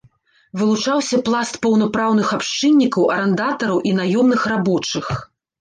Вылучаўся 0.59 1.19
пласт 1.27 1.59
паўнапраўных 1.65 2.33
абшчыннікаў, 2.37 3.03
арандатараў 3.17 3.85
і 3.91 3.95
наёмных 4.01 4.41
рабочых. 4.55 5.05